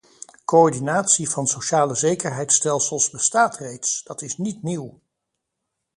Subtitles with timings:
[0.45, 5.01] Coördinatie van socialezekerheidsstelsels bestaat reeds, dat is niet nieuw.